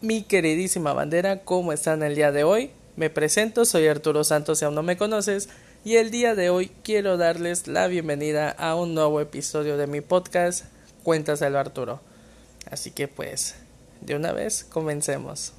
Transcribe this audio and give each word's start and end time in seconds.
mi 0.00 0.22
queridísima 0.22 0.92
bandera, 0.92 1.40
¿cómo 1.40 1.72
están 1.72 2.02
el 2.02 2.14
día 2.14 2.32
de 2.32 2.44
hoy? 2.44 2.70
Me 2.96 3.10
presento, 3.10 3.64
soy 3.64 3.86
Arturo 3.86 4.24
Santos 4.24 4.58
si 4.58 4.64
aún 4.64 4.74
no 4.74 4.82
me 4.82 4.96
conoces 4.96 5.50
y 5.84 5.96
el 5.96 6.10
día 6.10 6.34
de 6.34 6.48
hoy 6.48 6.70
quiero 6.82 7.18
darles 7.18 7.66
la 7.66 7.86
bienvenida 7.86 8.50
a 8.50 8.74
un 8.76 8.94
nuevo 8.94 9.20
episodio 9.20 9.76
de 9.76 9.86
mi 9.86 10.00
podcast 10.00 10.64
Cuéntaselo 11.02 11.58
Arturo. 11.58 12.00
Así 12.70 12.90
que 12.90 13.08
pues, 13.08 13.56
de 14.00 14.14
una 14.16 14.32
vez 14.32 14.64
comencemos. 14.64 15.52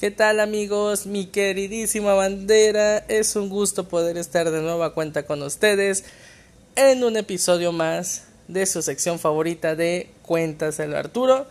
¿Qué 0.00 0.10
tal 0.10 0.40
amigos? 0.40 1.06
Mi 1.06 1.26
queridísima 1.26 2.14
bandera, 2.14 2.98
es 3.08 3.36
un 3.36 3.50
gusto 3.50 3.88
poder 3.88 4.16
estar 4.16 4.50
de 4.50 4.62
nuevo 4.62 4.84
a 4.84 4.94
cuenta 4.94 5.26
con 5.26 5.42
ustedes 5.42 6.04
en 6.76 7.04
un 7.04 7.16
episodio 7.16 7.72
más 7.72 8.24
de 8.48 8.64
su 8.64 8.80
sección 8.80 9.18
favorita 9.18 9.74
de 9.74 10.10
Cuéntaselo 10.22 10.96
Arturo. 10.96 11.46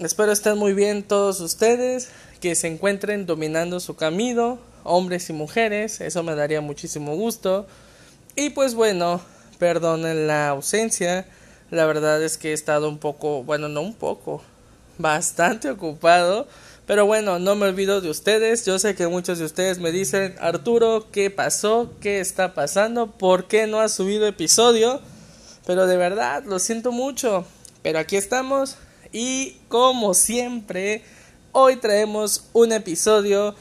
Espero 0.00 0.32
estén 0.32 0.58
muy 0.58 0.72
bien 0.74 1.04
todos 1.04 1.38
ustedes, 1.38 2.08
que 2.40 2.56
se 2.56 2.66
encuentren 2.66 3.26
dominando 3.26 3.78
su 3.78 3.94
camino, 3.94 4.58
hombres 4.82 5.30
y 5.30 5.32
mujeres, 5.32 6.00
eso 6.00 6.24
me 6.24 6.34
daría 6.34 6.60
muchísimo 6.60 7.14
gusto. 7.14 7.68
Y 8.34 8.50
pues 8.50 8.74
bueno, 8.74 9.20
perdonen 9.60 10.26
la 10.26 10.48
ausencia, 10.48 11.26
la 11.70 11.86
verdad 11.86 12.20
es 12.24 12.38
que 12.38 12.50
he 12.50 12.52
estado 12.52 12.88
un 12.88 12.98
poco, 12.98 13.44
bueno, 13.44 13.68
no 13.68 13.82
un 13.82 13.94
poco, 13.94 14.42
bastante 14.98 15.70
ocupado. 15.70 16.48
Pero 16.86 17.06
bueno, 17.06 17.38
no 17.38 17.54
me 17.54 17.66
olvido 17.66 18.00
de 18.00 18.10
ustedes. 18.10 18.66
Yo 18.66 18.78
sé 18.78 18.94
que 18.94 19.06
muchos 19.06 19.38
de 19.38 19.46
ustedes 19.46 19.78
me 19.78 19.90
dicen, 19.90 20.34
Arturo, 20.38 21.06
¿qué 21.12 21.30
pasó? 21.30 21.92
¿Qué 22.00 22.20
está 22.20 22.52
pasando? 22.52 23.12
¿Por 23.12 23.46
qué 23.46 23.66
no 23.66 23.80
has 23.80 23.92
subido 23.92 24.26
episodio? 24.26 25.00
Pero 25.66 25.86
de 25.86 25.96
verdad, 25.96 26.44
lo 26.44 26.58
siento 26.58 26.92
mucho. 26.92 27.46
Pero 27.82 28.00
aquí 28.00 28.16
estamos. 28.16 28.76
Y 29.14 29.58
como 29.68 30.12
siempre, 30.12 31.04
hoy 31.52 31.76
traemos 31.76 32.48
un 32.52 32.72
episodio 32.72 33.54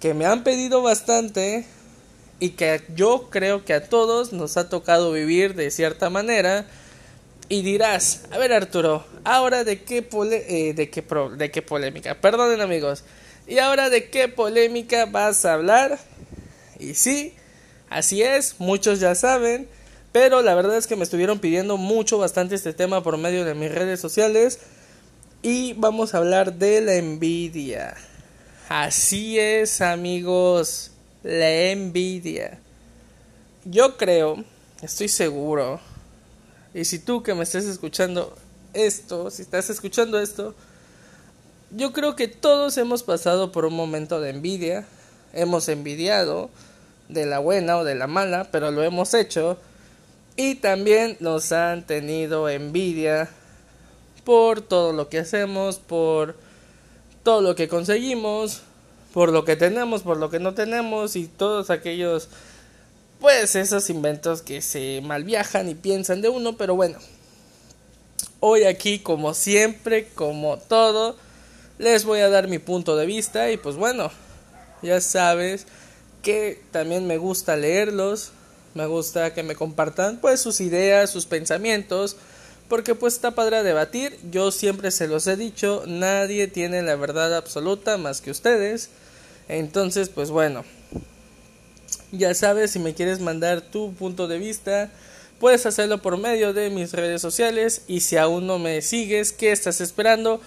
que 0.00 0.14
me 0.14 0.26
han 0.26 0.42
pedido 0.42 0.82
bastante 0.82 1.64
y 2.40 2.50
que 2.50 2.82
yo 2.96 3.30
creo 3.30 3.64
que 3.64 3.72
a 3.72 3.88
todos 3.88 4.32
nos 4.32 4.56
ha 4.56 4.68
tocado 4.68 5.12
vivir 5.12 5.54
de 5.54 5.70
cierta 5.70 6.10
manera. 6.10 6.66
Y 7.48 7.62
dirás, 7.62 8.22
a 8.32 8.38
ver 8.38 8.52
Arturo, 8.52 9.06
ahora 9.22 9.62
de 9.62 9.80
qué, 9.84 9.98
eh, 10.08 10.74
de 10.74 10.90
qué, 10.90 11.04
de 11.36 11.50
qué 11.52 11.62
polémica, 11.62 12.20
perdonen 12.20 12.60
amigos, 12.60 13.04
y 13.46 13.60
ahora 13.60 13.90
de 13.90 14.10
qué 14.10 14.26
polémica 14.26 15.06
vas 15.06 15.44
a 15.44 15.54
hablar. 15.54 16.00
Y 16.80 16.94
sí, 16.94 17.32
así 17.88 18.24
es, 18.24 18.56
muchos 18.58 18.98
ya 18.98 19.14
saben, 19.14 19.68
pero 20.10 20.42
la 20.42 20.56
verdad 20.56 20.76
es 20.76 20.88
que 20.88 20.96
me 20.96 21.04
estuvieron 21.04 21.38
pidiendo 21.38 21.76
mucho, 21.76 22.18
bastante 22.18 22.56
este 22.56 22.72
tema 22.72 23.04
por 23.04 23.16
medio 23.18 23.44
de 23.44 23.54
mis 23.54 23.72
redes 23.72 24.00
sociales. 24.00 24.58
Y 25.42 25.74
vamos 25.74 26.14
a 26.14 26.18
hablar 26.18 26.54
de 26.54 26.80
la 26.80 26.94
envidia. 26.94 27.94
Así 28.68 29.38
es 29.38 29.80
amigos, 29.80 30.90
la 31.22 31.70
envidia. 31.70 32.58
Yo 33.64 33.96
creo, 33.96 34.44
estoy 34.82 35.08
seguro, 35.08 35.80
y 36.74 36.84
si 36.84 36.98
tú 36.98 37.22
que 37.22 37.34
me 37.34 37.44
estás 37.44 37.64
escuchando 37.64 38.36
esto, 38.74 39.30
si 39.30 39.42
estás 39.42 39.70
escuchando 39.70 40.20
esto, 40.20 40.54
yo 41.70 41.92
creo 41.92 42.16
que 42.16 42.28
todos 42.28 42.76
hemos 42.76 43.02
pasado 43.02 43.50
por 43.50 43.64
un 43.64 43.74
momento 43.74 44.20
de 44.20 44.30
envidia, 44.30 44.84
hemos 45.32 45.68
envidiado 45.68 46.50
de 47.08 47.24
la 47.26 47.38
buena 47.38 47.78
o 47.78 47.84
de 47.84 47.94
la 47.94 48.06
mala, 48.06 48.48
pero 48.50 48.70
lo 48.70 48.82
hemos 48.82 49.14
hecho 49.14 49.58
y 50.36 50.56
también 50.56 51.16
nos 51.20 51.50
han 51.52 51.86
tenido 51.86 52.48
envidia 52.48 53.30
por 54.26 54.60
todo 54.60 54.92
lo 54.92 55.08
que 55.08 55.20
hacemos, 55.20 55.78
por 55.78 56.34
todo 57.22 57.42
lo 57.42 57.54
que 57.54 57.68
conseguimos, 57.68 58.62
por 59.14 59.30
lo 59.30 59.44
que 59.44 59.54
tenemos, 59.54 60.02
por 60.02 60.16
lo 60.16 60.30
que 60.30 60.40
no 60.40 60.52
tenemos 60.52 61.14
y 61.14 61.28
todos 61.28 61.70
aquellos 61.70 62.28
pues 63.20 63.54
esos 63.54 63.88
inventos 63.88 64.42
que 64.42 64.62
se 64.62 65.00
malviajan 65.00 65.68
y 65.68 65.76
piensan 65.76 66.22
de 66.22 66.28
uno, 66.28 66.56
pero 66.56 66.74
bueno. 66.74 66.98
Hoy 68.40 68.64
aquí 68.64 68.98
como 68.98 69.32
siempre, 69.32 70.08
como 70.08 70.58
todo, 70.58 71.16
les 71.78 72.04
voy 72.04 72.18
a 72.18 72.28
dar 72.28 72.48
mi 72.48 72.58
punto 72.58 72.96
de 72.96 73.06
vista 73.06 73.52
y 73.52 73.56
pues 73.56 73.76
bueno, 73.76 74.10
ya 74.82 75.00
sabes 75.00 75.68
que 76.22 76.60
también 76.72 77.06
me 77.06 77.16
gusta 77.16 77.54
leerlos, 77.54 78.32
me 78.74 78.86
gusta 78.86 79.32
que 79.34 79.44
me 79.44 79.54
compartan 79.54 80.18
pues 80.18 80.40
sus 80.40 80.60
ideas, 80.60 81.10
sus 81.10 81.26
pensamientos, 81.26 82.16
porque 82.68 82.94
pues 82.94 83.14
está 83.14 83.32
padre 83.32 83.62
debatir, 83.62 84.18
yo 84.30 84.50
siempre 84.50 84.90
se 84.90 85.06
los 85.06 85.26
he 85.26 85.36
dicho, 85.36 85.84
nadie 85.86 86.48
tiene 86.48 86.82
la 86.82 86.96
verdad 86.96 87.36
absoluta 87.36 87.96
más 87.96 88.20
que 88.20 88.30
ustedes. 88.30 88.90
Entonces, 89.48 90.08
pues 90.08 90.30
bueno, 90.30 90.64
ya 92.10 92.34
sabes, 92.34 92.72
si 92.72 92.78
me 92.78 92.94
quieres 92.94 93.20
mandar 93.20 93.60
tu 93.60 93.94
punto 93.94 94.26
de 94.26 94.38
vista, 94.38 94.90
puedes 95.38 95.66
hacerlo 95.66 96.02
por 96.02 96.18
medio 96.18 96.52
de 96.52 96.70
mis 96.70 96.92
redes 96.92 97.22
sociales 97.22 97.82
y 97.86 98.00
si 98.00 98.16
aún 98.16 98.46
no 98.46 98.58
me 98.58 98.82
sigues, 98.82 99.32
¿qué 99.32 99.52
estás 99.52 99.80
esperando? 99.80 100.40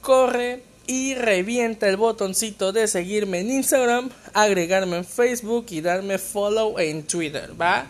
Corre 0.00 0.62
y 0.86 1.14
revienta 1.14 1.86
el 1.88 1.98
botoncito 1.98 2.72
de 2.72 2.88
seguirme 2.88 3.40
en 3.40 3.50
Instagram, 3.50 4.08
agregarme 4.32 4.96
en 4.96 5.04
Facebook 5.04 5.66
y 5.68 5.82
darme 5.82 6.16
follow 6.16 6.78
en 6.78 7.02
Twitter, 7.06 7.50
¿va? 7.60 7.86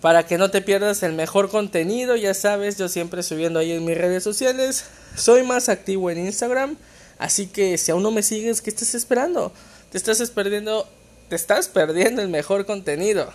Para 0.00 0.26
que 0.26 0.38
no 0.38 0.50
te 0.50 0.62
pierdas 0.62 1.02
el 1.02 1.12
mejor 1.12 1.50
contenido, 1.50 2.14
ya 2.16 2.34
sabes, 2.34 2.76
yo 2.76 2.88
siempre 2.88 3.22
subiendo 3.22 3.58
ahí 3.58 3.72
en 3.72 3.84
mis 3.84 3.98
redes 3.98 4.22
sociales. 4.22 4.84
Soy 5.16 5.42
más 5.42 5.68
activo 5.68 6.10
en 6.10 6.18
Instagram, 6.18 6.76
así 7.18 7.48
que 7.48 7.78
si 7.78 7.90
aún 7.90 8.02
no 8.02 8.10
me 8.10 8.22
sigues, 8.22 8.62
¿qué 8.62 8.70
estás 8.70 8.94
esperando? 8.94 9.52
Te 9.90 9.98
estás 9.98 10.30
perdiendo 10.30 10.86
te 11.28 11.36
estás 11.36 11.68
perdiendo 11.68 12.22
el 12.22 12.28
mejor 12.28 12.64
contenido. 12.64 13.30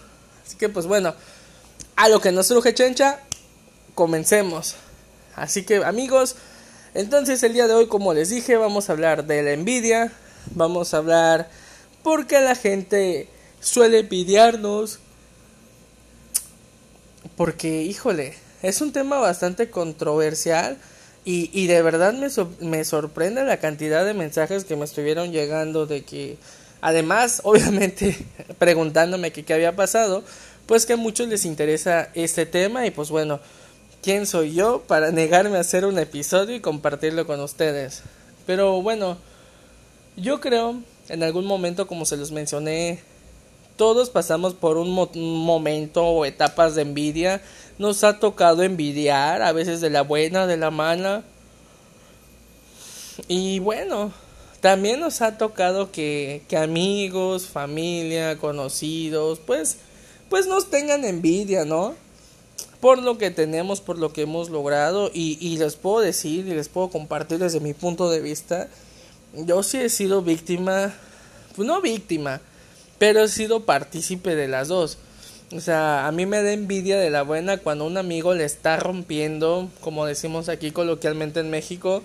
Así 0.45 0.57
que 0.57 0.69
pues 0.69 0.87
bueno, 0.87 1.13
a 1.95 2.09
lo 2.09 2.21
que 2.21 2.31
nos 2.31 2.47
surge 2.47 2.73
chencha, 2.73 3.19
comencemos. 3.93 4.75
Así 5.35 5.63
que 5.63 5.77
amigos, 5.83 6.35
entonces 6.93 7.43
el 7.43 7.53
día 7.53 7.67
de 7.67 7.73
hoy 7.73 7.87
como 7.87 8.13
les 8.13 8.29
dije 8.29 8.57
vamos 8.57 8.89
a 8.89 8.93
hablar 8.93 9.25
de 9.25 9.43
la 9.43 9.51
envidia, 9.51 10.11
vamos 10.51 10.93
a 10.93 10.97
hablar 10.97 11.49
porque 12.03 12.39
la 12.41 12.55
gente 12.55 13.27
suele 13.59 13.99
envidiarnos. 13.99 14.99
Porque 17.35 17.83
híjole, 17.83 18.33
es 18.61 18.81
un 18.81 18.91
tema 18.91 19.17
bastante 19.19 19.69
controversial. 19.69 20.77
Y, 21.25 21.49
y 21.53 21.67
de 21.67 21.81
verdad 21.81 22.13
me, 22.13 22.27
me 22.59 22.83
sorprende 22.83 23.45
la 23.45 23.57
cantidad 23.57 24.05
de 24.05 24.13
mensajes 24.13 24.65
que 24.65 24.75
me 24.75 24.83
estuvieron 24.83 25.31
llegando 25.31 25.85
de 25.85 26.03
que 26.03 26.37
Además, 26.83 27.39
obviamente, 27.45 28.17
preguntándome 28.59 29.31
qué 29.31 29.53
había 29.53 29.75
pasado, 29.75 30.23
pues 30.67 30.85
que 30.85 30.93
a 30.93 30.97
muchos 30.97 31.29
les 31.29 31.45
interesa 31.45 32.09
este 32.13 32.45
tema 32.45 32.85
y 32.85 32.91
pues 32.91 33.09
bueno, 33.09 33.39
¿quién 34.03 34.27
soy 34.27 34.53
yo 34.53 34.83
para 34.85 35.11
negarme 35.13 35.57
a 35.57 35.61
hacer 35.61 35.85
un 35.85 35.97
episodio 35.97 36.55
y 36.55 36.59
compartirlo 36.59 37.25
con 37.25 37.39
ustedes? 37.39 38.03
Pero 38.45 38.81
bueno, 38.81 39.17
yo 40.17 40.41
creo, 40.41 40.81
en 41.07 41.23
algún 41.23 41.45
momento, 41.45 41.87
como 41.87 42.05
se 42.05 42.17
los 42.17 42.33
mencioné, 42.33 42.99
todos 43.75 44.09
pasamos 44.09 44.53
por 44.53 44.77
un, 44.77 44.91
momento 44.91 46.03
o 46.03 46.25
etapas 46.25 46.75
de 46.75 46.83
envidia. 46.83 47.41
Nos 47.77 48.03
ha 48.03 48.19
tocado 48.19 48.63
envidiar, 48.63 49.41
a 49.41 49.51
veces 49.51 49.81
de 49.81 49.89
la 49.89 50.03
buena, 50.03 50.45
de 50.47 50.57
la 50.57 50.71
mala. 50.71 51.23
Y 53.27 53.59
bueno, 53.59 54.11
también 54.61 54.99
nos 54.99 55.21
ha 55.21 55.37
tocado 55.37 55.91
que, 55.91 56.43
que 56.47 56.57
amigos, 56.57 57.47
familia, 57.47 58.37
conocidos, 58.37 59.39
pues, 59.45 59.77
pues 60.29 60.47
nos 60.47 60.69
tengan 60.69 61.03
envidia, 61.05 61.65
¿no? 61.65 61.95
Por 62.79 63.01
lo 63.01 63.17
que 63.17 63.31
tenemos, 63.31 63.81
por 63.81 63.97
lo 63.97 64.13
que 64.13 64.23
hemos 64.23 64.49
logrado 64.49 65.09
y, 65.13 65.37
y 65.39 65.57
les 65.57 65.75
puedo 65.75 65.99
decir 65.99 66.47
y 66.47 66.53
les 66.53 66.69
puedo 66.69 66.89
compartir 66.89 67.39
desde 67.39 67.59
mi 67.59 67.73
punto 67.73 68.09
de 68.09 68.19
vista, 68.19 68.67
yo 69.33 69.63
sí 69.63 69.77
he 69.77 69.89
sido 69.89 70.21
víctima, 70.21 70.93
pues 71.55 71.67
no 71.67 71.81
víctima, 71.81 72.41
pero 73.03 73.25
he 73.25 73.27
sido 73.27 73.65
partícipe 73.65 74.33
de 74.33 74.47
las 74.47 74.69
dos. 74.69 74.97
O 75.51 75.59
sea, 75.59 76.07
a 76.07 76.11
mí 76.13 76.25
me 76.25 76.41
da 76.41 76.53
envidia 76.53 76.97
de 76.97 77.09
la 77.09 77.23
buena 77.23 77.57
cuando 77.57 77.85
un 77.85 77.97
amigo 77.97 78.33
le 78.33 78.45
está 78.45 78.77
rompiendo, 78.77 79.69
como 79.81 80.05
decimos 80.05 80.47
aquí 80.47 80.71
coloquialmente 80.71 81.41
en 81.41 81.49
México, 81.49 82.01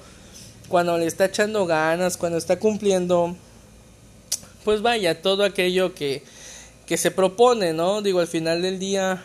cuando 0.67 0.99
le 0.99 1.07
está 1.07 1.27
echando 1.27 1.67
ganas, 1.67 2.17
cuando 2.17 2.37
está 2.37 2.59
cumpliendo, 2.59 3.37
pues 4.65 4.83
vaya, 4.83 5.23
todo 5.23 5.45
aquello 5.45 5.95
que, 5.95 6.25
que 6.85 6.97
se 6.97 7.13
propone, 7.13 7.73
¿no? 7.73 8.03
Digo, 8.03 8.19
al 8.19 8.27
final 8.27 8.61
del 8.61 8.81
día 8.81 9.23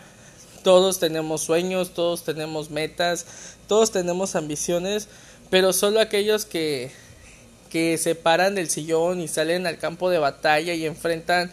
todos 0.62 1.00
tenemos 1.00 1.42
sueños, 1.42 1.96
todos 1.96 2.24
tenemos 2.24 2.70
metas, 2.70 3.26
todos 3.68 3.90
tenemos 3.90 4.36
ambiciones, 4.36 5.08
pero 5.50 5.74
solo 5.74 6.00
aquellos 6.00 6.46
que, 6.46 6.92
que 7.74 7.98
se 7.98 8.14
paran 8.14 8.54
del 8.54 8.70
sillón 8.70 9.20
y 9.20 9.28
salen 9.28 9.66
al 9.66 9.80
campo 9.80 10.12
de 10.12 10.20
batalla 10.20 10.76
y 10.76 10.86
enfrentan, 10.86 11.52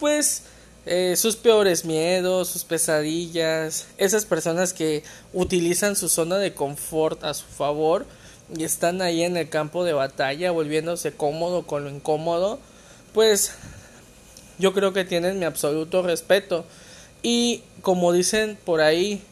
pues, 0.00 0.44
eh, 0.86 1.16
sus 1.16 1.36
peores 1.36 1.84
miedos, 1.84 2.48
sus 2.48 2.64
pesadillas, 2.64 3.86
esas 3.98 4.24
personas 4.24 4.72
que 4.72 5.04
utilizan 5.34 5.96
su 5.96 6.08
zona 6.08 6.38
de 6.38 6.54
confort 6.54 7.22
a 7.24 7.34
su 7.34 7.44
favor, 7.44 8.06
y 8.56 8.64
están 8.64 9.02
ahí 9.02 9.22
en 9.22 9.36
el 9.36 9.50
campo 9.50 9.84
de 9.84 9.92
batalla 9.92 10.50
volviéndose 10.50 11.12
cómodo 11.12 11.66
con 11.66 11.84
lo 11.84 11.90
incómodo, 11.90 12.58
pues 13.12 13.52
yo 14.58 14.72
creo 14.72 14.94
que 14.94 15.04
tienen 15.04 15.38
mi 15.38 15.44
absoluto 15.44 16.02
respeto. 16.02 16.64
Y 17.22 17.62
como 17.82 18.12
dicen 18.12 18.56
por 18.64 18.80
ahí, 18.80 19.22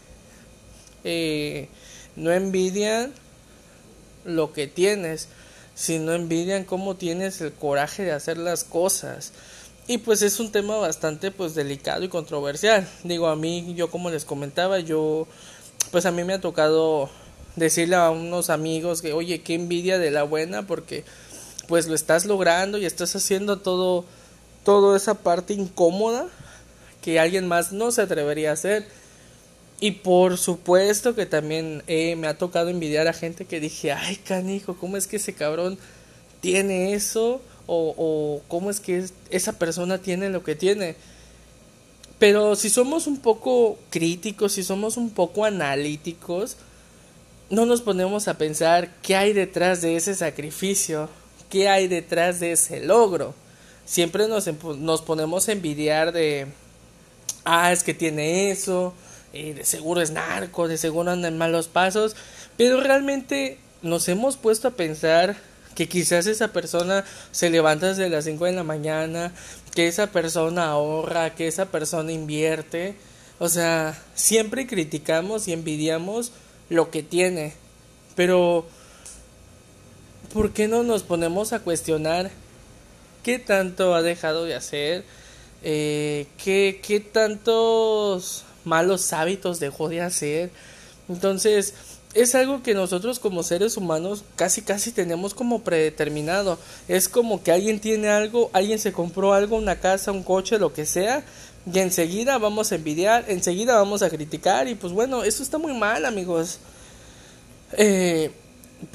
eh, 1.04 1.68
no 2.16 2.32
envidian 2.32 3.14
lo 4.26 4.52
que 4.52 4.66
tienes, 4.66 5.28
sino 5.74 6.12
envidian 6.12 6.64
cómo 6.64 6.96
tienes 6.96 7.40
el 7.40 7.52
coraje 7.52 8.04
de 8.04 8.12
hacer 8.12 8.38
las 8.38 8.64
cosas. 8.64 9.32
Y 9.86 9.98
pues 9.98 10.22
es 10.22 10.38
un 10.38 10.52
tema 10.52 10.76
bastante 10.76 11.30
pues 11.30 11.54
delicado 11.54 12.04
y 12.04 12.08
controversial. 12.08 12.86
Digo, 13.04 13.26
a 13.26 13.36
mí, 13.36 13.74
yo 13.74 13.90
como 13.90 14.10
les 14.10 14.24
comentaba, 14.24 14.78
yo 14.78 15.26
pues 15.90 16.06
a 16.06 16.12
mí 16.12 16.24
me 16.24 16.34
ha 16.34 16.40
tocado 16.40 17.10
decirle 17.56 17.96
a 17.96 18.10
unos 18.10 18.48
amigos 18.48 19.02
que, 19.02 19.12
oye, 19.12 19.42
qué 19.42 19.54
envidia 19.54 19.98
de 19.98 20.10
la 20.10 20.22
buena 20.22 20.66
porque 20.66 21.04
pues 21.68 21.86
lo 21.86 21.94
estás 21.94 22.24
logrando 22.24 22.78
y 22.78 22.86
estás 22.86 23.14
haciendo 23.16 23.58
todo 23.58 24.04
toda 24.64 24.96
esa 24.96 25.14
parte 25.14 25.54
incómoda 25.54 26.26
que 27.00 27.18
alguien 27.18 27.48
más 27.48 27.72
no 27.72 27.90
se 27.90 28.02
atrevería 28.02 28.50
a 28.50 28.52
hacer. 28.54 28.86
Y 29.82 29.90
por 29.90 30.38
supuesto 30.38 31.16
que 31.16 31.26
también 31.26 31.82
eh, 31.88 32.14
me 32.14 32.28
ha 32.28 32.38
tocado 32.38 32.68
envidiar 32.68 33.08
a 33.08 33.12
gente 33.12 33.46
que 33.46 33.58
dije, 33.58 33.90
ay 33.90 34.14
canijo, 34.14 34.76
¿cómo 34.76 34.96
es 34.96 35.08
que 35.08 35.16
ese 35.16 35.32
cabrón 35.32 35.76
tiene 36.40 36.94
eso? 36.94 37.42
O, 37.66 38.42
cómo 38.46 38.70
es 38.70 38.78
que 38.78 39.04
esa 39.30 39.58
persona 39.58 39.98
tiene 39.98 40.28
lo 40.28 40.44
que 40.44 40.54
tiene. 40.54 40.94
Pero 42.20 42.54
si 42.54 42.70
somos 42.70 43.08
un 43.08 43.18
poco 43.18 43.76
críticos, 43.90 44.52
si 44.52 44.62
somos 44.62 44.96
un 44.96 45.10
poco 45.10 45.44
analíticos, 45.44 46.58
no 47.50 47.66
nos 47.66 47.82
ponemos 47.82 48.28
a 48.28 48.38
pensar 48.38 48.88
qué 49.02 49.16
hay 49.16 49.32
detrás 49.32 49.82
de 49.82 49.96
ese 49.96 50.14
sacrificio, 50.14 51.08
qué 51.50 51.68
hay 51.68 51.88
detrás 51.88 52.38
de 52.38 52.52
ese 52.52 52.84
logro. 52.86 53.34
Siempre 53.84 54.28
nos, 54.28 54.48
nos 54.78 55.02
ponemos 55.02 55.48
a 55.48 55.52
envidiar 55.52 56.12
de, 56.12 56.46
ah, 57.44 57.72
es 57.72 57.82
que 57.82 57.94
tiene 57.94 58.52
eso, 58.52 58.94
de 59.32 59.64
seguro 59.64 60.00
es 60.00 60.10
narco, 60.10 60.68
de 60.68 60.76
seguro 60.76 61.10
anda 61.10 61.28
en 61.28 61.38
malos 61.38 61.68
pasos, 61.68 62.16
pero 62.56 62.80
realmente 62.80 63.58
nos 63.82 64.08
hemos 64.08 64.36
puesto 64.36 64.68
a 64.68 64.72
pensar 64.72 65.36
que 65.74 65.88
quizás 65.88 66.26
esa 66.26 66.48
persona 66.48 67.04
se 67.30 67.50
levanta 67.50 67.88
desde 67.88 68.08
las 68.08 68.24
5 68.24 68.44
de 68.44 68.52
la 68.52 68.62
mañana, 68.62 69.32
que 69.74 69.88
esa 69.88 70.08
persona 70.08 70.66
ahorra, 70.66 71.34
que 71.34 71.48
esa 71.48 71.66
persona 71.66 72.12
invierte. 72.12 72.94
O 73.38 73.48
sea, 73.48 73.98
siempre 74.14 74.66
criticamos 74.66 75.48
y 75.48 75.52
envidiamos 75.52 76.32
lo 76.68 76.90
que 76.90 77.02
tiene. 77.02 77.54
Pero, 78.14 78.66
¿por 80.32 80.52
qué 80.52 80.68
no 80.68 80.82
nos 80.82 81.02
ponemos 81.02 81.52
a 81.52 81.60
cuestionar 81.60 82.30
qué 83.22 83.38
tanto 83.38 83.94
ha 83.94 84.02
dejado 84.02 84.44
de 84.44 84.54
hacer? 84.54 85.04
Eh, 85.62 86.26
¿qué, 86.42 86.80
¿Qué 86.86 87.00
tantos 87.00 88.44
malos 88.64 89.12
hábitos 89.12 89.60
dejó 89.60 89.88
de 89.88 90.00
hacer? 90.00 90.50
Entonces, 91.08 91.74
es 92.14 92.34
algo 92.34 92.62
que 92.62 92.74
nosotros 92.74 93.18
como 93.18 93.42
seres 93.42 93.76
humanos 93.76 94.24
casi 94.36 94.62
casi 94.62 94.92
tenemos 94.92 95.34
como 95.34 95.62
predeterminado. 95.62 96.58
Es 96.88 97.08
como 97.08 97.42
que 97.42 97.52
alguien 97.52 97.80
tiene 97.80 98.08
algo, 98.08 98.50
alguien 98.52 98.78
se 98.78 98.92
compró 98.92 99.32
algo, 99.32 99.56
una 99.56 99.76
casa, 99.76 100.12
un 100.12 100.22
coche, 100.22 100.58
lo 100.58 100.72
que 100.72 100.84
sea, 100.84 101.24
y 101.72 101.78
enseguida 101.78 102.38
vamos 102.38 102.72
a 102.72 102.74
envidiar, 102.74 103.24
enseguida 103.28 103.76
vamos 103.76 104.02
a 104.02 104.10
criticar 104.10 104.68
y 104.68 104.74
pues 104.74 104.92
bueno, 104.92 105.24
eso 105.24 105.42
está 105.42 105.58
muy 105.58 105.72
mal 105.72 106.04
amigos. 106.04 106.58
Eh, 107.72 108.30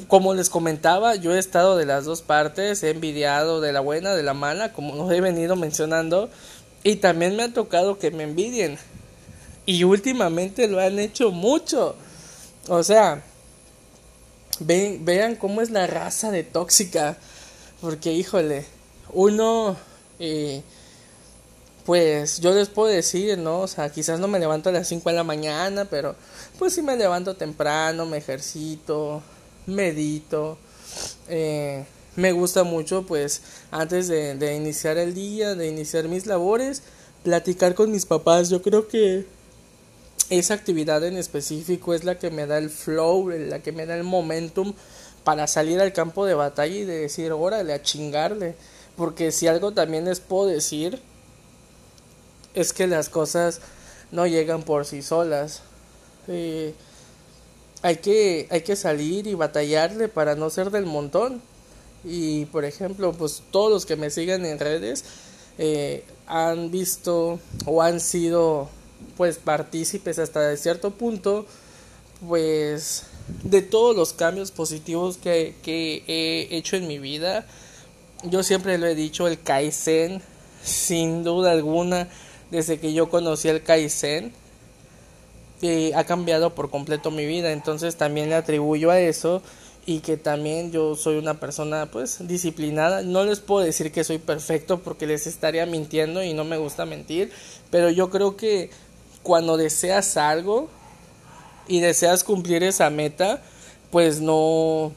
como 0.08 0.34
les 0.34 0.50
comentaba, 0.50 1.16
yo 1.16 1.34
he 1.34 1.40
estado 1.40 1.78
de 1.78 1.86
las 1.86 2.06
dos 2.06 2.22
partes, 2.22 2.84
he 2.84 2.90
envidiado 2.90 3.62
de 3.62 3.72
la 3.72 3.80
buena, 3.80 4.16
de 4.16 4.24
la 4.24 4.34
mala, 4.34 4.74
como 4.74 4.96
nos 4.96 5.12
he 5.12 5.22
venido 5.22 5.56
mencionando, 5.56 6.30
y 6.84 6.98
también 6.98 7.36
me 7.36 7.44
ha 7.44 7.54
tocado 7.54 7.98
que 7.98 8.12
me 8.12 8.24
envidien. 8.24 8.78
Y 9.68 9.84
últimamente 9.84 10.66
lo 10.69 10.80
han 10.80 10.98
hecho 10.98 11.30
mucho. 11.30 11.94
O 12.69 12.81
sea, 12.84 13.22
vean 14.62 15.36
cómo 15.36 15.62
es 15.62 15.69
la 15.69 15.86
raza 15.88 16.31
de 16.31 16.44
tóxica. 16.44 17.18
Porque, 17.81 18.14
híjole, 18.14 18.66
uno, 19.12 19.75
eh, 20.19 20.64
pues 21.86 22.40
yo 22.40 22.54
les 22.54 22.69
puedo 22.69 22.88
decir, 22.88 23.38
¿no? 23.38 23.60
O 23.60 23.68
sea, 23.68 23.90
quizás 23.90 24.22
no 24.22 24.30
me 24.30 24.40
levanto 24.40 24.69
a 24.69 24.72
las 24.72 24.88
5 24.88 25.10
de 25.10 25.16
la 25.18 25.25
mañana, 25.25 25.84
pero 25.84 26.16
pues 26.58 26.74
sí 26.74 26.81
me 26.81 26.96
levanto 26.96 27.36
temprano, 27.36 28.06
me 28.06 28.18
ejercito, 28.18 29.22
medito. 29.66 30.58
Eh, 31.28 31.84
me 32.16 32.31
gusta 32.31 32.64
mucho, 32.64 33.06
pues, 33.06 33.42
antes 33.69 34.08
de, 34.08 34.36
de 34.36 34.56
iniciar 34.56 34.98
el 34.98 35.14
día, 35.14 35.56
de 35.56 35.68
iniciar 35.68 36.08
mis 36.08 36.25
labores, 36.25 36.84
platicar 37.24 37.75
con 37.75 37.92
mis 37.92 38.06
papás. 38.06 38.50
Yo 38.50 38.62
creo 38.62 38.88
que 38.88 39.28
esa 40.29 40.53
actividad 40.53 41.03
en 41.03 41.18
específico 41.18 41.94
es 41.94 42.03
la 42.03 42.19
que 42.19 42.31
me 42.31 42.45
da 42.45 42.57
el 42.57 42.69
flow, 42.69 43.29
la 43.29 43.59
que 43.59 43.71
me 43.71 43.85
da 43.85 43.95
el 43.95 44.03
momentum 44.03 44.74
para 45.24 45.47
salir 45.47 45.79
al 45.79 45.94
campo 45.94 46.25
de 46.25 46.33
batalla 46.33 46.75
y 46.75 46.85
de 46.85 47.00
decir, 47.00 47.31
órale, 47.31 47.74
a 47.74 47.81
chingarle. 47.81 48.56
Porque 48.95 49.31
si 49.31 49.47
algo 49.47 49.74
también 49.74 50.06
les 50.06 50.19
puedo 50.19 50.47
decir, 50.47 51.01
es 52.53 52.74
que 52.74 52.88
las 52.88 53.09
cosas 53.09 53.62
no 54.12 54.25
llegan 54.25 54.63
por 54.63 54.85
sí 54.85 55.01
solas. 55.01 55.62
Eh, 56.27 56.73
hay, 57.81 57.97
que, 57.97 58.47
hay 58.50 58.62
que 58.62 58.75
salir 58.75 59.27
y 59.27 59.35
batallarle 59.35 60.07
para 60.07 60.35
no 60.35 60.50
ser 60.50 60.71
del 60.71 60.85
montón. 60.85 61.41
Y 62.03 62.45
por 62.45 62.65
ejemplo, 62.65 63.13
pues 63.13 63.44
todos 63.51 63.71
los 63.71 63.85
que 63.85 63.95
me 63.95 64.09
siguen 64.09 64.45
en 64.45 64.59
redes 64.59 65.03
eh, 65.57 66.03
han 66.25 66.71
visto 66.71 67.39
o 67.65 67.81
han 67.81 68.00
sido 68.00 68.69
pues 69.15 69.38
partícipes 69.38 70.19
hasta 70.19 70.55
cierto 70.57 70.91
punto 70.91 71.45
pues 72.27 73.03
de 73.44 73.61
todos 73.61 73.95
los 73.95 74.13
cambios 74.13 74.51
positivos 74.51 75.17
que, 75.17 75.55
que 75.63 76.03
he 76.07 76.55
hecho 76.55 76.75
en 76.75 76.88
mi 76.88 76.99
vida 76.99 77.45
yo 78.23 78.44
siempre 78.44 78.77
lo 78.77 78.88
he 78.88 78.95
dicho 78.95 79.27
el 79.27 79.41
Kaizen 79.41 80.21
sin 80.63 81.23
duda 81.23 81.51
alguna 81.51 82.07
desde 82.51 82.79
que 82.79 82.94
yo 82.94 83.09
conocí 83.09 83.49
el 83.49 83.63
Kaizen 83.63 84.31
eh, 85.61 85.91
ha 85.95 86.03
cambiado 86.03 86.53
por 86.53 86.69
completo 86.69 87.11
mi 87.11 87.25
vida 87.25 87.51
entonces 87.51 87.95
también 87.95 88.29
le 88.29 88.35
atribuyo 88.35 88.91
a 88.91 88.99
eso 88.99 89.41
y 89.88 90.01
que 90.01 90.17
también 90.17 90.69
yo 90.73 90.97
soy 90.97 91.15
una 91.15 91.39
persona 91.39 91.89
pues 91.89 92.27
disciplinada. 92.27 93.04
No 93.04 93.23
les 93.23 93.39
puedo 93.39 93.66
decir 93.66 93.94
que 93.94 94.04
soy 94.04 94.18
perfecto 94.18 94.80
porque 94.80 95.07
les 95.07 95.27
estaría 95.27 95.66
mintiendo 95.66 96.21
y 96.21 96.33
no 96.33 96.44
me 96.44 96.57
gusta 96.57 96.85
mentir, 96.85 97.31
pero 97.71 97.89
yo 97.89 98.09
creo 98.09 98.35
que 98.35 98.69
cuando 99.28 99.57
deseas 99.57 100.16
algo 100.16 100.69
y 101.68 101.81
deseas 101.81 102.24
cumplir 102.24 102.64
esa 102.64 102.90
meta, 102.90 103.42
pues 103.92 104.22
no, 104.22 104.94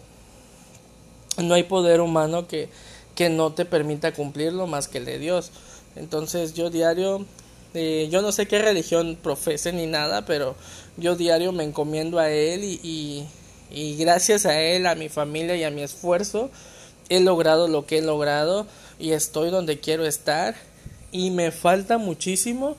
no 1.37 1.55
hay 1.55 1.65
poder 1.65 2.01
humano 2.01 2.47
que, 2.47 2.69
que 3.17 3.29
no 3.29 3.53
te 3.53 3.65
permita 3.65 4.15
cumplirlo 4.15 4.69
más 4.69 4.87
que 4.87 4.99
el 4.99 5.05
de 5.05 5.19
Dios. 5.19 5.51
Entonces 5.97 6.55
yo 6.55 6.71
diario, 6.71 7.27
eh, 7.75 8.07
yo 8.13 8.23
no 8.23 8.31
sé 8.31 8.47
qué 8.47 8.61
religión 8.61 9.19
profese 9.21 9.73
ni 9.73 9.89
nada, 9.89 10.25
pero 10.27 10.55
yo 10.97 11.17
diario 11.17 11.51
me 11.51 11.65
encomiendo 11.65 12.21
a 12.21 12.31
Él 12.31 12.63
y, 12.63 13.27
gracias 13.99 14.47
a 14.47 14.61
Él, 14.61 14.87
a 14.87 14.95
mi 14.95 15.09
familia 15.09 15.57
y 15.57 15.65
a 15.65 15.73
mi 15.73 15.83
esfuerzo, 15.83 16.51
he 17.09 17.19
logrado 17.19 17.67
lo 17.67 17.85
que 17.85 17.99
he 17.99 18.03
logrado 18.03 18.69
y 19.01 19.11
estoy 19.11 19.51
donde 19.51 19.81
quiero 19.81 20.07
estar 20.07 20.55
y 21.11 21.33
me 21.33 21.51
falta 21.51 21.99
muchísimo 21.99 22.77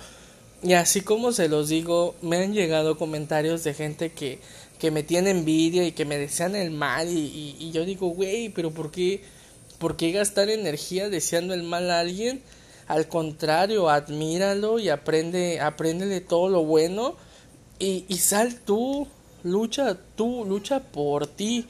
y 0.63 0.73
así 0.73 1.01
como 1.01 1.31
se 1.31 1.49
los 1.49 1.69
digo, 1.69 2.15
me 2.21 2.37
han 2.37 2.53
llegado 2.53 2.97
comentarios 2.97 3.63
de 3.63 3.73
gente 3.73 4.11
que, 4.11 4.39
que 4.79 4.91
me 4.91 5.01
tiene 5.01 5.31
envidia 5.31 5.85
y 5.85 5.91
que 5.91 6.05
me 6.05 6.17
desean 6.17 6.55
el 6.55 6.71
mal 6.71 7.09
y, 7.09 7.55
y, 7.59 7.71
yo 7.71 7.83
digo, 7.83 8.09
güey, 8.09 8.49
pero 8.49 8.71
¿por 8.71 8.91
qué, 8.91 9.23
¿por 9.79 9.97
qué 9.97 10.11
gastar 10.11 10.49
energía 10.49 11.09
deseando 11.09 11.55
el 11.55 11.63
mal 11.63 11.89
a 11.89 11.99
alguien? 11.99 12.43
Al 12.87 13.07
contrario, 13.07 13.89
admíralo 13.89 14.77
y 14.77 14.89
aprende, 14.89 15.59
de 16.05 16.21
todo 16.21 16.49
lo 16.49 16.63
bueno 16.63 17.15
y, 17.79 18.05
y 18.07 18.17
sal 18.17 18.59
tú, 18.63 19.07
lucha 19.43 19.97
tú, 20.15 20.45
lucha 20.45 20.79
por 20.79 21.25
ti. 21.25 21.65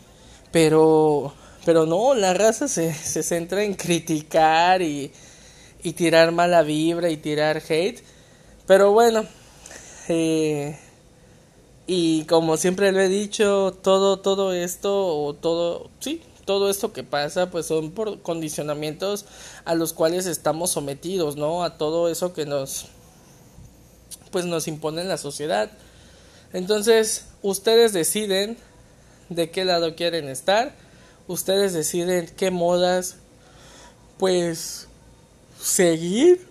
Pero, 0.51 1.33
pero 1.63 1.85
no, 1.85 2.13
la 2.13 2.33
raza 2.33 2.67
se, 2.67 2.93
se 2.93 3.23
centra 3.23 3.63
en 3.63 3.75
criticar 3.75 4.81
y, 4.81 5.11
y 5.81 5.93
tirar 5.93 6.33
mala 6.33 6.61
vibra 6.61 7.09
y 7.09 7.15
tirar 7.15 7.61
hate 7.69 8.03
pero 8.67 8.91
bueno, 8.91 9.25
eh, 10.07 10.77
y 11.87 12.25
como 12.25 12.57
siempre 12.57 12.91
lo 12.91 12.99
he 12.99 13.09
dicho, 13.09 13.77
todo, 13.81 14.19
todo 14.19 14.53
esto, 14.53 15.07
o 15.07 15.33
todo, 15.33 15.89
sí, 15.99 16.21
todo 16.45 16.69
esto 16.69 16.93
que 16.93 17.03
pasa, 17.03 17.49
pues 17.49 17.65
son 17.65 17.91
por 17.91 18.21
condicionamientos 18.21 19.25
a 19.65 19.75
los 19.75 19.93
cuales 19.93 20.25
estamos 20.25 20.71
sometidos, 20.71 21.35
¿no? 21.35 21.63
A 21.63 21.77
todo 21.77 22.09
eso 22.09 22.33
que 22.33 22.45
nos, 22.45 22.85
pues 24.31 24.45
nos 24.45 24.67
impone 24.67 25.03
la 25.03 25.17
sociedad. 25.17 25.71
Entonces, 26.53 27.25
ustedes 27.41 27.93
deciden 27.93 28.57
de 29.29 29.49
qué 29.49 29.65
lado 29.65 29.95
quieren 29.95 30.27
estar. 30.27 30.73
Ustedes 31.27 31.73
deciden 31.73 32.29
qué 32.35 32.51
modas 32.51 33.15
pues 34.17 34.87
seguir. 35.59 36.50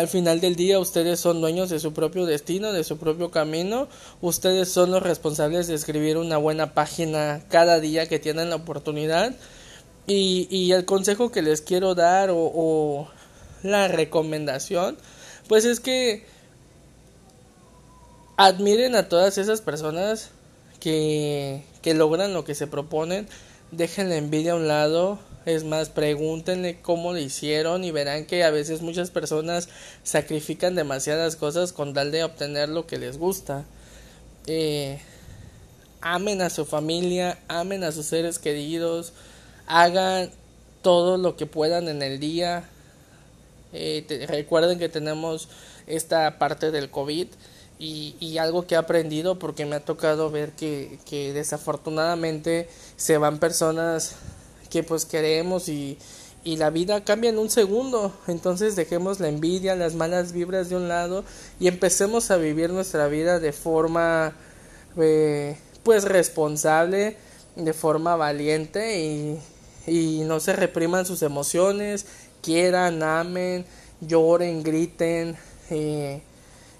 Al 0.00 0.08
final 0.08 0.40
del 0.40 0.56
día 0.56 0.78
ustedes 0.78 1.20
son 1.20 1.42
dueños 1.42 1.68
de 1.68 1.78
su 1.78 1.92
propio 1.92 2.24
destino, 2.24 2.72
de 2.72 2.84
su 2.84 2.96
propio 2.96 3.30
camino. 3.30 3.86
Ustedes 4.22 4.72
son 4.72 4.90
los 4.90 5.02
responsables 5.02 5.66
de 5.66 5.74
escribir 5.74 6.16
una 6.16 6.38
buena 6.38 6.72
página 6.72 7.42
cada 7.50 7.80
día 7.80 8.08
que 8.08 8.18
tienen 8.18 8.48
la 8.48 8.56
oportunidad. 8.56 9.34
Y, 10.06 10.48
y 10.50 10.72
el 10.72 10.86
consejo 10.86 11.30
que 11.30 11.42
les 11.42 11.60
quiero 11.60 11.94
dar 11.94 12.30
o, 12.32 13.10
la 13.62 13.88
recomendación, 13.88 14.96
pues 15.48 15.66
es 15.66 15.80
que 15.80 16.24
admiren 18.38 18.96
a 18.96 19.06
todas 19.10 19.36
esas 19.36 19.60
personas 19.60 20.30
que, 20.80 21.62
que 21.82 21.92
logran 21.92 22.32
lo 22.32 22.46
que 22.46 22.54
se 22.54 22.66
proponen, 22.66 23.28
dejen 23.70 24.08
la 24.08 24.16
envidia 24.16 24.52
a 24.52 24.56
un 24.56 24.66
lado, 24.66 25.18
es 25.46 25.64
más, 25.64 25.88
pregúntenle 25.88 26.80
cómo 26.82 27.12
lo 27.12 27.18
hicieron 27.18 27.82
y 27.84 27.90
verán 27.90 28.26
que 28.26 28.44
a 28.44 28.50
veces 28.50 28.82
muchas 28.82 29.10
personas 29.10 29.68
sacrifican 30.02 30.74
demasiadas 30.74 31.36
cosas 31.36 31.72
con 31.72 31.94
tal 31.94 32.10
de 32.10 32.24
obtener 32.24 32.68
lo 32.68 32.86
que 32.86 32.98
les 32.98 33.16
gusta. 33.16 33.64
Eh, 34.46 35.00
amen 36.02 36.42
a 36.42 36.50
su 36.50 36.66
familia, 36.66 37.38
amen 37.48 37.84
a 37.84 37.92
sus 37.92 38.06
seres 38.06 38.38
queridos, 38.38 39.12
hagan 39.66 40.30
todo 40.82 41.16
lo 41.16 41.36
que 41.36 41.46
puedan 41.46 41.88
en 41.88 42.02
el 42.02 42.20
día. 42.20 42.64
Eh, 43.72 44.26
recuerden 44.28 44.78
que 44.78 44.88
tenemos 44.88 45.48
esta 45.86 46.38
parte 46.38 46.70
del 46.70 46.90
COVID 46.90 47.28
y, 47.78 48.14
y, 48.20 48.38
algo 48.38 48.66
que 48.66 48.74
he 48.74 48.78
aprendido 48.78 49.38
porque 49.38 49.64
me 49.64 49.76
ha 49.76 49.80
tocado 49.80 50.30
ver 50.30 50.50
que, 50.50 50.98
que 51.06 51.32
desafortunadamente 51.32 52.68
se 52.96 53.16
van 53.16 53.38
personas 53.38 54.16
que 54.70 54.82
pues 54.82 55.04
queremos 55.04 55.68
y, 55.68 55.98
y 56.44 56.56
la 56.56 56.70
vida 56.70 57.04
cambia 57.04 57.30
en 57.30 57.38
un 57.38 57.50
segundo. 57.50 58.12
Entonces 58.28 58.76
dejemos 58.76 59.20
la 59.20 59.28
envidia, 59.28 59.74
las 59.74 59.94
malas 59.94 60.32
vibras 60.32 60.70
de 60.70 60.76
un 60.76 60.88
lado 60.88 61.24
y 61.58 61.68
empecemos 61.68 62.30
a 62.30 62.36
vivir 62.36 62.70
nuestra 62.70 63.08
vida 63.08 63.40
de 63.40 63.52
forma 63.52 64.34
eh, 64.96 65.58
pues 65.82 66.04
responsable, 66.04 67.16
de 67.56 67.72
forma 67.72 68.16
valiente 68.16 69.00
y, 69.00 69.38
y 69.86 70.20
no 70.24 70.40
se 70.40 70.54
repriman 70.54 71.04
sus 71.04 71.22
emociones, 71.22 72.06
quieran, 72.42 73.02
amen, 73.02 73.66
lloren, 74.00 74.62
griten 74.62 75.36
eh, 75.70 76.22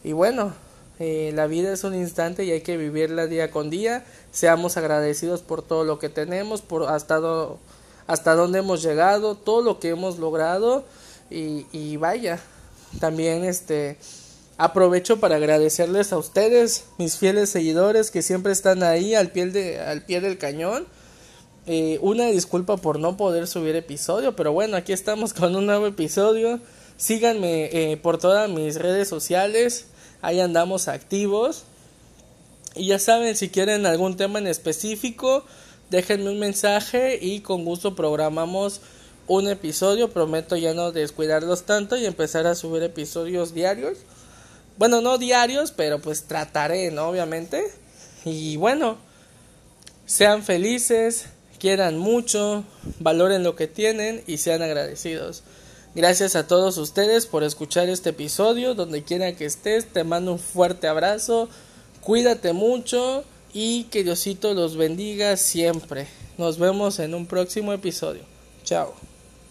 y 0.02 0.12
bueno, 0.12 0.52
eh, 0.99 1.32
la 1.35 1.47
vida 1.47 1.73
es 1.73 1.85
un 1.85 1.94
instante 1.94 2.44
y 2.44 2.50
hay 2.50 2.61
que 2.61 2.76
vivirla 2.76 3.26
día 3.26 3.50
con 3.50 3.70
día. 3.70 4.04
Seamos 4.32 4.76
agradecidos 4.76 5.42
por 5.42 5.62
todo 5.62 5.85
lo 5.85 5.99
que 5.99 6.09
tenemos, 6.09 6.62
por 6.62 6.85
hasta, 6.85 7.20
hasta 8.11 8.35
dónde 8.35 8.59
hemos 8.59 8.83
llegado, 8.83 9.37
todo 9.37 9.62
lo 9.62 9.79
que 9.79 9.90
hemos 9.90 10.19
logrado 10.19 10.85
y, 11.31 11.97
vaya. 11.97 12.40
También 12.99 13.45
este 13.45 13.99
aprovecho 14.59 15.21
para 15.21 15.37
agradecerles 15.37 16.12
a 16.12 16.19
ustedes, 16.19 16.87
mis 16.99 17.17
fieles 17.19 17.50
seguidores 17.50 18.11
que 18.11 18.23
siempre 18.23 18.50
están 18.50 18.83
ahí 18.83 19.14
al 19.14 19.31
pie, 19.31 19.47
de, 19.47 19.79
al 19.79 20.02
pie 20.02 20.21
del 20.21 20.38
cañón. 20.38 20.88
Eh, 21.67 22.00
una 22.02 22.26
disculpa 22.26 22.79
por 22.79 22.99
no 22.99 23.17
poder 23.17 23.47
subir 23.47 23.76
episodio, 23.76 24.35
pero 24.35 24.52
bueno, 24.52 24.76
aquí 24.76 24.93
estamos 24.93 25.33
con 25.33 25.55
un 25.55 25.67
nuevo 25.67 25.87
episodio. 25.87 26.59
Síganme 26.97 27.67
eh, 27.67 27.97
por 27.97 28.19
todas 28.19 28.50
mis 28.50 28.75
redes 28.75 29.07
sociales. 29.07 29.87
Ahí 30.21 30.40
andamos 30.40 30.88
activos. 30.88 31.62
Y 32.75 32.88
ya 32.88 32.99
saben, 32.99 33.37
si 33.37 33.50
quieren 33.50 33.87
algún 33.87 34.17
tema 34.17 34.40
en 34.40 34.49
específico, 34.49 35.45
déjenme 35.90 36.30
un 36.30 36.38
mensaje 36.38 37.18
y 37.20 37.40
con 37.40 37.64
gusto 37.64 37.94
programamos 37.94 38.80
un 39.26 39.49
episodio. 39.49 40.11
Prometo 40.11 40.56
ya 40.56 40.75
no 40.75 40.92
descuidarlos 40.92 41.64
tanto 41.64 41.97
y 41.97 42.06
empezar 42.06 42.47
a 42.47 42.54
subir 42.54 42.82
episodios 42.82 43.54
diarios. 43.54 43.99
Bueno, 44.78 45.00
no 45.00 45.18
diarios, 45.18 45.73
pero 45.73 46.00
pues 46.00 46.25
trataré, 46.25 46.90
¿no? 46.90 47.09
Obviamente. 47.09 47.64
Y 48.25 48.56
bueno, 48.56 48.99
sean 50.06 50.42
felices, 50.42 51.26
quieran 51.59 51.99
mucho, 51.99 52.64
valoren 52.99 53.42
lo 53.42 53.56
que 53.56 53.66
tienen 53.66 54.23
y 54.26 54.38
sean 54.38 54.62
agradecidos. 54.62 55.42
Gracias 55.94 56.37
a 56.37 56.47
todos 56.47 56.78
ustedes 56.78 57.26
por 57.26 57.42
escuchar 57.42 57.88
este 57.88 58.11
episodio. 58.11 58.75
Donde 58.75 59.02
quiera 59.02 59.32
que 59.35 59.44
estés, 59.44 59.87
te 59.87 60.04
mando 60.04 60.32
un 60.32 60.38
fuerte 60.38 60.87
abrazo. 60.87 61.49
Cuídate 62.00 62.52
mucho 62.52 63.25
y 63.52 63.85
que 63.85 64.04
Diosito 64.04 64.54
los 64.54 64.76
bendiga 64.76 65.37
siempre. 65.37 66.07
Nos 66.38 66.59
vemos 66.59 66.99
en 66.99 67.14
un 67.14 67.26
próximo 67.26 67.73
episodio. 67.73 68.23
Chao. 68.64 69.10